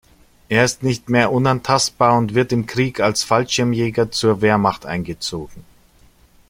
[0.49, 5.63] Er ist nicht mehr unantastbar und wird im Krieg als Fallschirmjäger zur Wehrmacht eingezogen.